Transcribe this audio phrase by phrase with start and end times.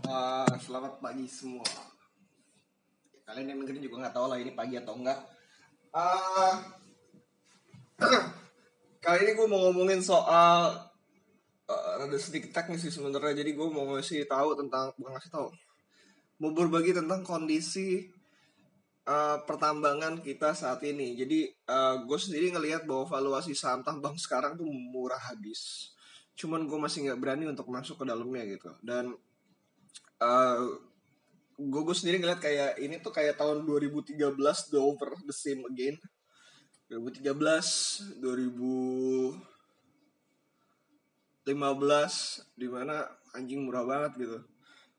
[0.00, 1.68] Uh, selamat pagi semua.
[3.28, 5.20] Kalian yang dengerin juga nggak tahu lah ini pagi atau enggak.
[5.92, 6.56] Uh,
[9.04, 10.88] kali ini gue mau ngomongin soal
[11.68, 13.44] uh, ada sedikit teknis sih sebenarnya.
[13.44, 15.48] Jadi gue mau ngasih tahu tentang bukan ngasih tahu,
[16.40, 18.08] mau berbagi tentang kondisi
[19.04, 21.20] uh, pertambangan kita saat ini.
[21.20, 25.92] Jadi uh, gue sendiri ngelihat bahwa valuasi saham tambang sekarang tuh murah habis.
[26.32, 28.72] Cuman gue masih nggak berani untuk masuk ke dalamnya gitu.
[28.80, 29.12] Dan
[30.22, 30.78] uh,
[31.58, 34.18] gue gue sendiri ngeliat kayak ini tuh kayak tahun 2013
[34.70, 35.98] the over the same again.
[36.90, 39.40] 2013 2015
[42.54, 44.38] di mana anjing murah banget gitu.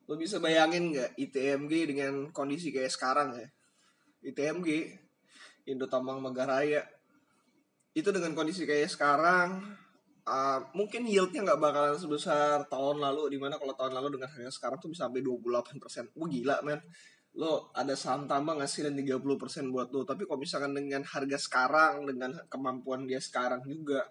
[0.09, 3.47] Lo bisa bayangin nggak ITMG dengan kondisi kayak sekarang ya?
[4.23, 4.99] ITMG
[5.67, 6.83] Indo Tambang Megaraya
[7.93, 9.77] itu dengan kondisi kayak sekarang
[10.27, 14.51] uh, mungkin yieldnya nggak bakalan sebesar tahun lalu di mana kalau tahun lalu dengan harga
[14.51, 16.03] sekarang tuh bisa sampai 28 persen.
[16.15, 16.79] Wah gila men.
[17.33, 20.05] Lo ada saham tambang ngasilin 30 persen buat lo?
[20.05, 24.05] Tapi kalau misalkan dengan harga sekarang dengan kemampuan dia sekarang juga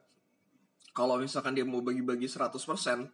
[0.93, 3.09] kalau misalkan dia mau bagi-bagi 100 persen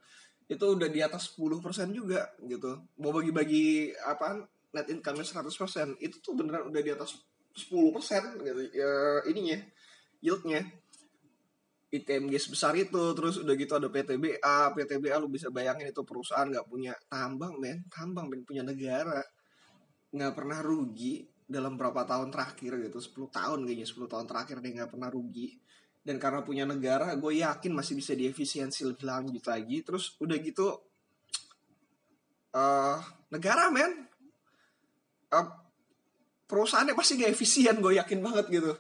[0.49, 2.83] itu udah di atas 10 persen juga gitu.
[2.99, 4.43] Mau bagi-bagi apa
[4.75, 7.21] net income 100 persen itu tuh beneran udah di atas
[7.55, 8.61] 10 persen gitu.
[8.73, 9.61] Ya ininya
[10.19, 10.67] yieldnya
[11.89, 16.69] ITMG sebesar itu terus udah gitu ada PTBA PTBA lu bisa bayangin itu perusahaan nggak
[16.69, 17.89] punya tambang men.
[17.89, 19.25] Tambang men punya negara.
[20.13, 24.73] Nggak pernah rugi dalam berapa tahun terakhir gitu 10 tahun kayaknya 10 tahun terakhir dia
[24.85, 25.57] nggak pernah rugi.
[26.05, 29.81] Dan karena punya negara gue yakin masih bisa diefisiensi lebih lanjut lagi.
[29.81, 30.69] Terus udah gitu
[32.53, 33.01] uh,
[33.33, 34.05] negara men.
[35.33, 35.49] Uh,
[36.49, 38.73] perusahaannya pasti gak efisien gue yakin banget gitu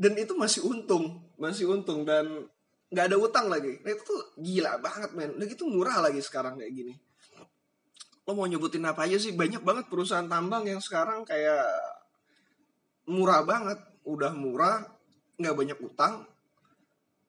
[0.00, 2.48] dan itu masih untung masih untung dan
[2.90, 3.78] nggak ada utang lagi.
[3.80, 5.30] Nah, itu tuh gila banget men.
[5.38, 6.94] Udah gitu murah lagi sekarang kayak gini.
[8.26, 9.32] Lo mau nyebutin apa aja sih?
[9.32, 11.64] Banyak banget perusahaan tambang yang sekarang kayak
[13.08, 13.78] murah banget.
[14.04, 14.84] Udah murah
[15.40, 16.26] nggak banyak utang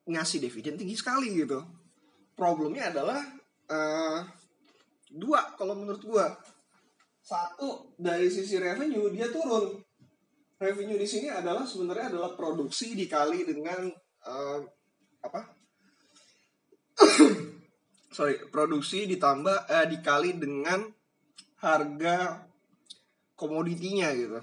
[0.10, 1.62] ngasih dividen tinggi sekali gitu.
[2.34, 3.22] Problemnya adalah
[3.70, 4.20] uh,
[5.14, 6.28] dua kalau menurut gua.
[7.22, 9.78] Satu dari sisi revenue dia turun
[10.62, 13.90] revenue di sini adalah sebenarnya adalah produksi dikali dengan
[14.30, 14.62] uh,
[15.26, 15.42] apa?
[18.16, 20.86] Sorry, produksi ditambah uh, dikali dengan
[21.66, 22.46] harga
[23.34, 24.38] komoditinya gitu.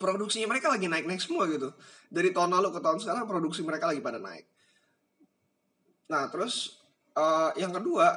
[0.00, 1.76] Produksinya mereka lagi naik-naik semua gitu.
[2.08, 4.48] Dari tahun lalu ke tahun sekarang produksi mereka lagi pada naik.
[6.08, 6.80] Nah, terus
[7.12, 8.16] uh, yang kedua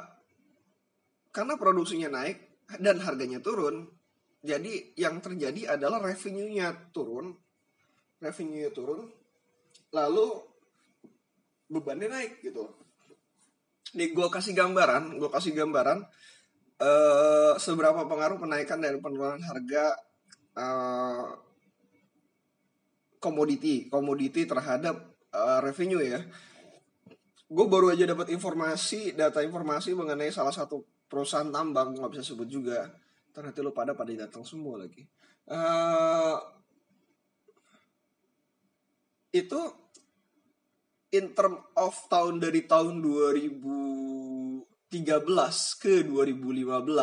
[1.35, 3.91] karena produksinya naik dan harganya turun,
[4.45, 7.33] jadi yang terjadi adalah revenue-nya turun,
[8.21, 9.09] revenue-nya turun,
[9.89, 10.37] lalu
[11.65, 12.69] bebannya naik gitu.
[13.97, 16.05] Nih gue kasih gambaran, gue kasih gambaran
[16.77, 19.97] uh, seberapa pengaruh kenaikan dan penurunan harga
[20.53, 21.33] uh,
[23.17, 26.21] komoditi, komoditi terhadap uh, revenue ya.
[27.49, 32.45] Gue baru aja dapat informasi, data informasi mengenai salah satu perusahaan tambang nggak bisa sebut
[32.45, 33.04] juga
[33.35, 35.03] ternyata lo pada pada datang semua lagi.
[35.45, 36.39] Uh,
[39.35, 39.59] itu
[41.11, 44.63] in term of tahun dari tahun 2013
[45.83, 46.15] ke 2015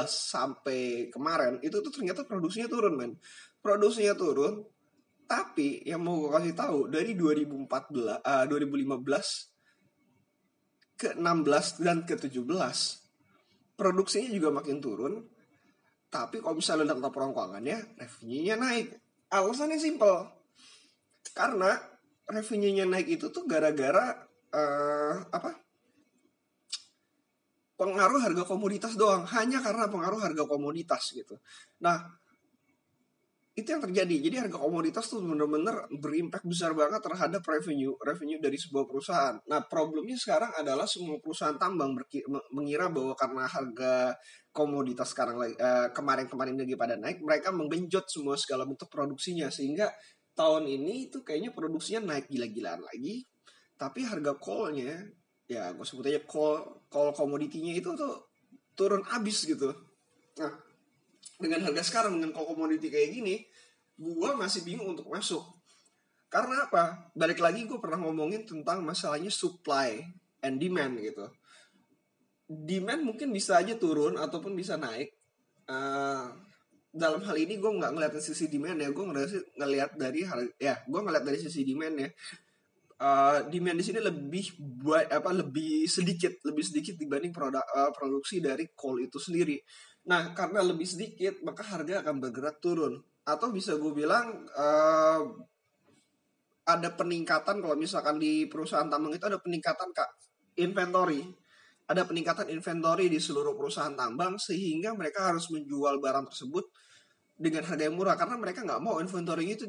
[0.09, 3.13] sampai kemarin itu tuh ternyata produksinya turun men.
[3.61, 4.65] Produksinya turun
[5.29, 7.69] tapi yang mau gue kasih tahu dari 2014
[8.21, 9.53] uh, 2015
[11.01, 12.45] ke 16 dan ke 17
[13.81, 15.25] produksinya juga makin turun
[16.13, 18.93] tapi kalau misalnya lihat perongkongannya, revenue-nya naik.
[19.33, 20.29] Alasannya simple.
[21.33, 21.73] Karena
[22.29, 24.21] revenue-nya naik itu tuh gara-gara
[24.53, 25.57] uh, apa?
[27.81, 31.41] Pengaruh harga komoditas doang, hanya karena pengaruh harga komoditas gitu.
[31.81, 32.05] Nah,
[33.53, 34.17] itu yang terjadi.
[34.17, 39.37] Jadi harga komoditas tuh bener-bener berimpak besar banget terhadap revenue revenue dari sebuah perusahaan.
[39.45, 41.93] Nah problemnya sekarang adalah semua perusahaan tambang
[42.57, 44.17] mengira bahwa karena harga
[44.57, 49.93] komoditas sekarang uh, kemarin-kemarin lagi pada naik, mereka menggenjot semua segala bentuk produksinya sehingga
[50.33, 53.29] tahun ini itu kayaknya produksinya naik gila-gilaan lagi.
[53.77, 54.97] Tapi harga coalnya
[55.45, 58.33] ya gue sebut aja coal coal komoditinya itu tuh
[58.73, 59.69] turun abis gitu.
[60.41, 60.72] Nah
[61.43, 63.43] dengan harga sekarang dengan komoditi kayak gini
[63.99, 65.43] gue masih bingung untuk masuk.
[66.33, 67.13] Karena apa?
[67.13, 70.01] Balik lagi gue pernah ngomongin tentang masalahnya supply
[70.41, 71.29] and demand gitu.
[72.49, 75.13] Demand mungkin bisa aja turun ataupun bisa naik.
[75.69, 76.33] Uh,
[76.93, 80.77] dalam hal ini gue nggak ngeliat sisi demand ya gue ngeliat ngeliat dari hal ya
[80.85, 82.09] gue ngeliat dari sisi demand ya
[83.03, 88.39] uh, demand di sini lebih buat apa lebih sedikit lebih sedikit dibanding produk uh, produksi
[88.39, 89.59] dari coal itu sendiri.
[90.07, 93.03] Nah karena lebih sedikit maka harga akan bergerak turun.
[93.23, 95.23] Atau bisa gue bilang uh,
[96.63, 100.11] ada peningkatan kalau misalkan di perusahaan tambang itu ada peningkatan kak
[100.59, 101.27] inventory.
[101.83, 106.65] Ada peningkatan inventory di seluruh perusahaan tambang sehingga mereka harus menjual barang tersebut
[107.35, 108.15] dengan harga yang murah.
[108.15, 109.67] Karena mereka nggak mau inventory itu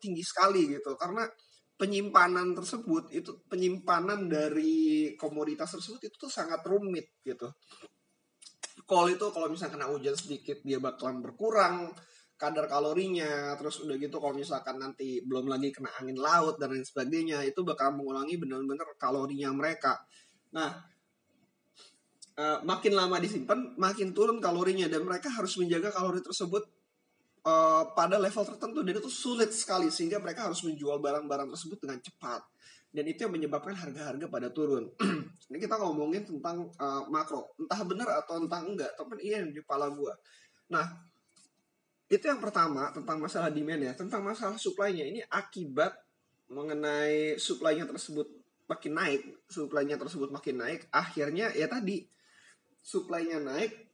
[0.00, 0.96] tinggi sekali gitu.
[0.96, 1.28] Karena
[1.80, 7.48] penyimpanan tersebut itu penyimpanan dari komoditas tersebut itu tuh sangat rumit gitu.
[8.84, 11.88] Coal itu kalau misalnya kena hujan sedikit dia bakalan berkurang
[12.36, 16.84] kadar kalorinya, terus udah gitu kalau misalkan nanti belum lagi kena angin laut dan lain
[16.84, 20.00] sebagainya itu bakal mengulangi benar-benar kalorinya mereka.
[20.56, 20.72] Nah,
[22.40, 26.64] uh, makin lama disimpan, makin turun kalorinya dan mereka harus menjaga kalori tersebut
[27.44, 28.80] uh, pada level tertentu.
[28.84, 32.42] Dan itu sulit sekali sehingga mereka harus menjual barang-barang tersebut dengan cepat.
[32.90, 34.90] Dan itu yang menyebabkan harga-harga pada turun.
[35.50, 39.90] Ini kita ngomongin tentang uh, makro, entah benar atau entah enggak, tapi iya di kepala
[39.94, 40.14] gua.
[40.74, 40.86] Nah,
[42.10, 45.06] itu yang pertama tentang masalah demand ya, tentang masalah supply-nya.
[45.06, 45.94] Ini akibat
[46.50, 48.26] mengenai supply-nya tersebut
[48.66, 52.06] makin naik, supply-nya tersebut makin naik, akhirnya ya tadi
[52.82, 53.89] supply-nya naik,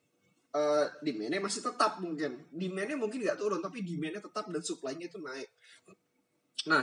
[0.56, 2.49] uh, demand-nya masih tetap mungkin.
[2.49, 5.49] Demand-nya mungkin nggak turun, tapi demand-nya tetap dan supply-nya itu naik.
[6.73, 6.82] Nah,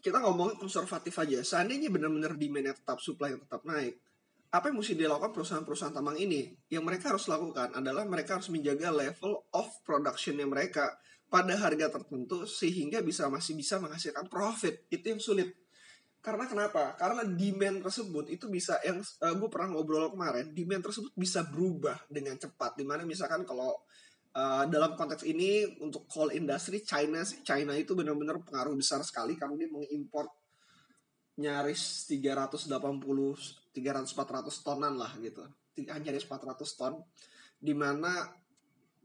[0.00, 1.44] kita ngomong konservatif aja.
[1.44, 4.00] Seandainya benar-benar demand-nya tetap, supply-nya tetap naik,
[4.52, 6.52] apa yang mesti dilakukan perusahaan-perusahaan tambang ini?
[6.68, 10.92] Yang mereka harus lakukan adalah mereka harus menjaga level of production-nya mereka
[11.32, 14.84] pada harga tertentu sehingga bisa masih bisa menghasilkan profit.
[14.92, 15.61] Itu yang sulit
[16.22, 16.94] karena kenapa?
[16.94, 21.42] Karena demand tersebut itu bisa yang uh, eh, gue pernah ngobrol kemarin, demand tersebut bisa
[21.42, 22.78] berubah dengan cepat.
[22.78, 23.74] Di mana misalkan kalau
[24.38, 29.58] uh, dalam konteks ini untuk coal industry China China itu benar-benar pengaruh besar sekali karena
[29.58, 30.30] dia mengimpor
[31.42, 35.42] nyaris 380 300 400 tonan lah gitu.
[35.74, 37.02] Nyaris 400 ton
[37.58, 38.30] di mana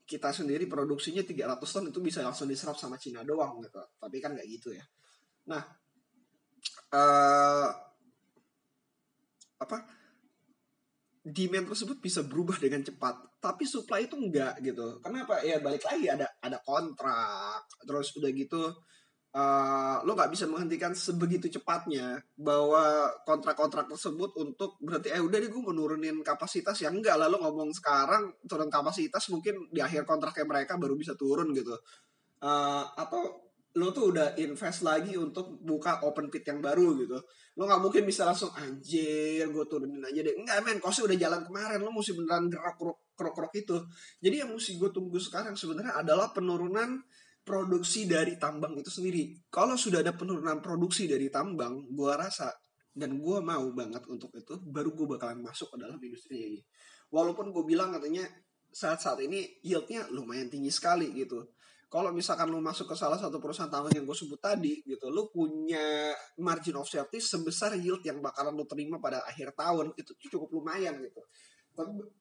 [0.06, 3.82] kita sendiri produksinya 300 ton itu bisa langsung diserap sama Cina doang gitu.
[3.98, 4.86] Tapi kan nggak gitu ya.
[5.50, 5.66] Nah,
[6.94, 7.70] uh,
[9.58, 9.78] apa?
[11.28, 14.98] Demand tersebut bisa berubah dengan cepat tapi supply itu enggak gitu.
[15.00, 15.40] Kenapa?
[15.46, 17.64] Ya balik lagi ada ada kontrak.
[17.86, 18.64] Terus udah gitu
[19.38, 25.50] uh, lo nggak bisa menghentikan sebegitu cepatnya bahwa kontrak-kontrak tersebut untuk berarti eh udah deh
[25.54, 26.82] gue menurunin kapasitas.
[26.82, 31.54] Yang enggak lalu ngomong sekarang turun kapasitas mungkin di akhir kontraknya mereka baru bisa turun
[31.54, 31.78] gitu.
[32.38, 33.47] Uh, atau
[33.78, 37.18] lo tuh udah invest lagi untuk buka open pit yang baru gitu.
[37.54, 40.34] Lo nggak mungkin bisa langsung anjir gue turunin aja deh.
[40.34, 41.78] Enggak men kosnya udah jalan kemarin.
[41.86, 43.78] Lo mesti beneran gerak krok krok krok itu.
[44.18, 47.06] Jadi yang mesti gue tunggu sekarang sebenarnya adalah penurunan
[47.46, 49.38] produksi dari tambang itu sendiri.
[49.48, 52.50] Kalau sudah ada penurunan produksi dari tambang gue rasa
[52.98, 56.60] dan gue mau banget untuk itu baru gue bakalan masuk ke dalam industri ini.
[57.14, 58.26] Walaupun gue bilang katanya
[58.74, 61.56] saat-saat ini yieldnya lumayan tinggi sekali gitu
[61.88, 65.32] kalau misalkan lu masuk ke salah satu perusahaan tambang yang gue sebut tadi gitu lu
[65.32, 66.12] punya
[66.44, 71.00] margin of safety sebesar yield yang bakalan lu terima pada akhir tahun itu cukup lumayan
[71.00, 71.24] gitu.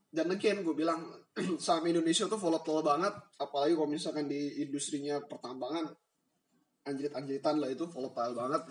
[0.06, 1.02] Dan again gue bilang
[1.64, 5.90] saham Indonesia tuh volatile banget apalagi kalau misalkan di industrinya pertambangan
[6.86, 8.62] anjrit-anjritan lah itu volatile banget.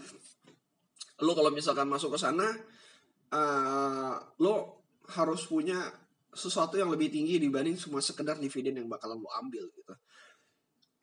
[1.19, 2.47] Lu kalau misalkan masuk ke sana
[3.36, 5.92] uh, lo harus punya
[6.31, 9.92] sesuatu yang lebih tinggi dibanding semua sekedar dividen yang bakalan lo ambil gitu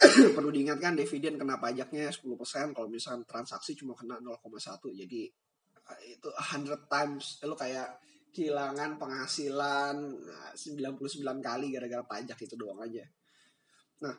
[0.36, 4.42] perlu diingatkan dividen kena pajaknya 10% kalau misalkan transaksi cuma kena 0,1
[4.98, 5.22] jadi
[5.90, 9.96] eh, itu 100 times lo kayak kehilangan penghasilan
[10.56, 13.04] 99 nah, kali gara-gara pajak itu doang aja.
[14.00, 14.16] Nah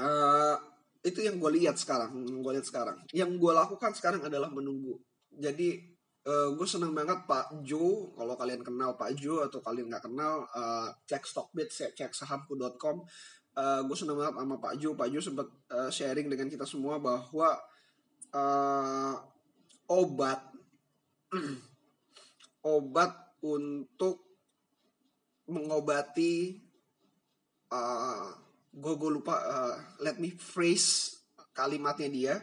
[0.00, 0.56] uh,
[1.04, 3.04] itu yang gue lihat sekarang gue lihat sekarang.
[3.12, 4.96] Yang gue lakukan sekarang adalah menunggu.
[5.28, 5.76] Jadi
[6.24, 10.48] uh, gue seneng banget Pak Jo kalau kalian kenal Pak Jo atau kalian nggak kenal
[10.56, 13.04] uh, cek Stockbits cek sahamku.com
[13.56, 14.90] uh, eh, gue senang banget sama Pak Jo.
[14.92, 17.56] Pak Jo sempat uh, sharing dengan kita semua bahwa
[18.36, 19.14] uh,
[19.88, 20.40] obat
[22.76, 24.22] obat untuk
[25.46, 26.58] mengobati
[27.70, 28.26] uh,
[28.76, 31.16] gue gue lupa uh, let me phrase
[31.54, 32.34] kalimatnya dia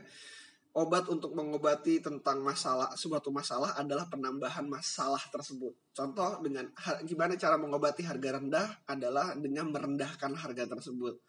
[0.73, 5.93] obat untuk mengobati tentang masalah suatu masalah adalah penambahan masalah tersebut.
[5.93, 6.65] Contoh dengan
[7.09, 11.21] gimana cara mengobati harga rendah adalah dengan merendahkan harga tersebut.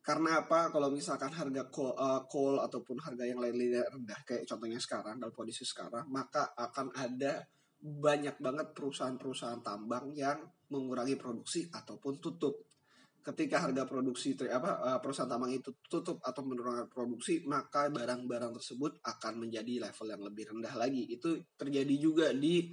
[0.00, 0.72] Karena apa?
[0.72, 5.34] Kalau misalkan harga coal, uh, coal ataupun harga yang lain-lainnya rendah kayak contohnya sekarang dalam
[5.34, 7.44] kondisi sekarang, maka akan ada
[7.80, 10.40] banyak banget perusahaan-perusahaan tambang yang
[10.72, 12.69] mengurangi produksi ataupun tutup.
[13.20, 19.04] Ketika harga produksi apa uh, perusahaan tambang itu tutup atau menurunkan produksi maka barang-barang tersebut
[19.04, 21.04] akan menjadi level yang lebih rendah lagi.
[21.08, 22.72] Itu terjadi juga di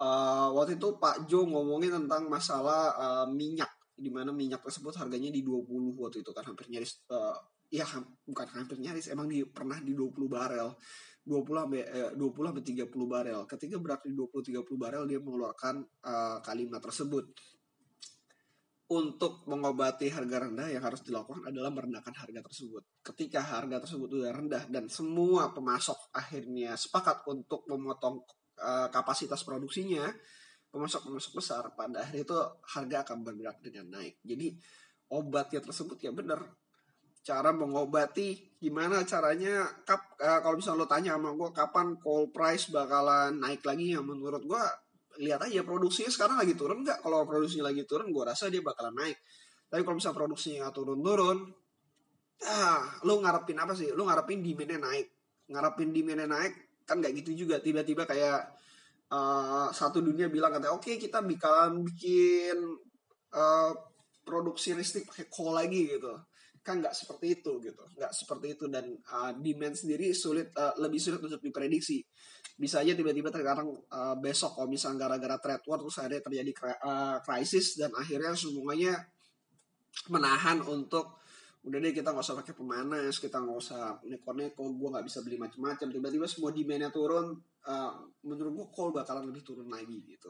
[0.00, 5.30] uh, waktu itu Pak Jo ngomongin tentang masalah uh, minyak di mana minyak tersebut harganya
[5.30, 7.38] di 20 waktu itu kan hampir nyaris uh,
[7.70, 7.86] ya
[8.26, 10.70] bukan hampir nyaris emang di pernah di 20 barel.
[11.24, 13.40] 20 sampai eh, 20 sampai 30 barel.
[13.48, 17.32] Ketika berat di 20 30 barel dia mengeluarkan uh, kalimat tersebut
[18.94, 22.82] untuk mengobati harga rendah yang harus dilakukan adalah merendahkan harga tersebut.
[23.02, 28.22] Ketika harga tersebut sudah rendah dan semua pemasok akhirnya sepakat untuk memotong
[28.62, 30.06] uh, kapasitas produksinya,
[30.70, 32.38] pemasok-pemasok besar pada akhirnya itu
[32.74, 34.22] harga akan bergerak dengan naik.
[34.22, 34.54] Jadi
[35.10, 36.42] obatnya tersebut ya benar.
[37.24, 42.68] Cara mengobati gimana caranya kap, uh, kalau misalnya lo tanya sama gue kapan coal price
[42.68, 44.64] bakalan naik lagi yang menurut gue
[45.20, 47.02] lihat aja produksinya sekarang lagi turun nggak?
[47.02, 49.18] Kalau produksinya lagi turun gue rasa dia bakalan naik.
[49.68, 51.38] Tapi kalau misalnya produksinya nggak turun-turun
[52.44, 53.90] ah lu ngarepin apa sih?
[53.94, 55.06] Lu ngarepin demandnya naik.
[55.50, 56.54] Ngarepin demandnya naik
[56.84, 57.58] kan nggak gitu juga.
[57.62, 58.54] Tiba-tiba kayak
[59.10, 62.56] uh, satu dunia bilang katanya oke okay, kita bakalan bikin
[63.34, 63.72] uh,
[64.24, 66.14] produksi listrik pakai coal lagi gitu
[66.64, 67.84] kan nggak seperti itu gitu.
[68.00, 72.00] Nggak seperti itu dan uh, demand sendiri sulit uh, lebih sulit untuk diprediksi.
[72.56, 76.52] Bisa aja tiba-tiba terkadang uh, besok kalau misalnya gara-gara trade war terus ada terjadi
[77.20, 78.96] krisis dan akhirnya semuanya
[80.08, 81.20] menahan untuk
[81.64, 85.40] udah deh kita nggak usah pakai pemanas kita nggak usah neko-neko gue nggak bisa beli
[85.40, 90.28] macam-macam tiba-tiba semua demandnya turun uh, menurut gue call bakalan lebih turun lagi gitu.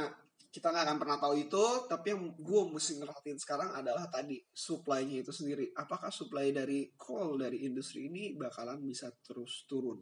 [0.00, 0.08] Nah
[0.56, 5.20] kita nggak akan pernah tahu itu tapi yang gue mesti ngerhatiin sekarang adalah tadi supply-nya
[5.20, 5.68] itu sendiri.
[5.76, 10.00] Apakah supply dari coal dari industri ini bakalan bisa terus turun?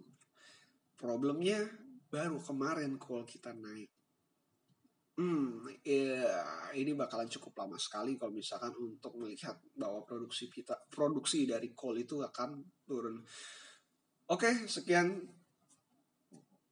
[0.94, 1.58] Problemnya
[2.06, 3.90] baru kemarin coal kita naik.
[5.18, 6.22] Hmm ya,
[6.78, 11.98] ini bakalan cukup lama sekali kalau misalkan untuk melihat bahwa produksi kita produksi dari coal
[11.98, 13.18] itu akan turun.
[14.30, 15.18] Oke sekian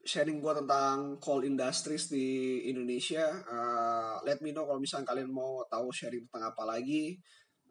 [0.02, 3.30] sharing gue tentang coal industries di Indonesia.
[3.47, 7.18] Uh, let me know kalau misalnya kalian mau tahu sharing tentang apa lagi.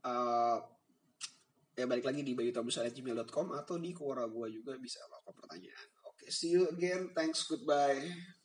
[0.01, 0.57] Uh,
[1.75, 5.87] ya balik lagi di bayutabusara.gmail.com atau di kuora gue juga bisa melakukan pertanyaan.
[6.07, 7.11] Oke, okay, see you again.
[7.15, 8.39] Thanks, goodbye.